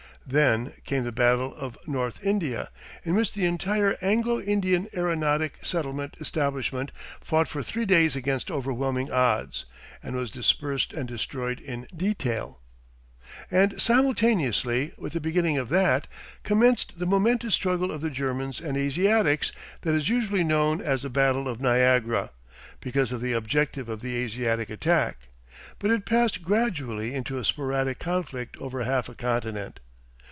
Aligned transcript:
Then 0.23 0.73
came 0.85 1.03
the 1.03 1.11
Battle 1.11 1.53
of 1.55 1.75
North 1.87 2.23
India, 2.23 2.69
in 3.03 3.15
which 3.15 3.33
the 3.33 3.47
entire 3.47 3.97
Anglo 4.03 4.39
Indian 4.39 4.87
aeronautic 4.95 5.57
settlement 5.65 6.15
establishment 6.21 6.91
fought 7.19 7.47
for 7.49 7.63
three 7.63 7.85
days 7.85 8.15
against 8.15 8.51
overwhelming 8.51 9.11
odds, 9.11 9.65
and 10.01 10.15
was 10.15 10.29
dispersed 10.31 10.93
and 10.93 11.07
destroyed 11.07 11.59
in 11.59 11.85
detail. 11.93 12.59
And 13.49 13.81
simultaneously 13.81 14.93
with 14.95 15.13
the 15.13 15.19
beginning 15.19 15.57
of 15.57 15.67
that, 15.69 16.07
commenced 16.43 16.99
the 16.99 17.07
momentous 17.07 17.55
struggle 17.55 17.91
of 17.91 17.99
the 18.01 18.11
Germans 18.11 18.61
and 18.61 18.77
Asiatics 18.77 19.51
that 19.81 19.95
is 19.95 20.07
usually 20.07 20.43
known 20.45 20.79
as 20.81 21.01
the 21.01 21.09
Battle 21.09 21.47
of 21.49 21.59
Niagara 21.59 22.29
because 22.79 23.11
of 23.11 23.19
the 23.21 23.33
objective 23.33 23.89
of 23.89 24.01
the 24.01 24.15
Asiatic 24.17 24.69
attack. 24.69 25.17
But 25.79 25.89
it 25.91 26.05
passed 26.05 26.43
gradually 26.43 27.13
into 27.15 27.39
a 27.39 27.43
sporadic 27.43 27.97
conflict 27.99 28.55
over 28.59 28.83
half 28.83 29.09
a 29.09 29.15
continent. 29.15 29.79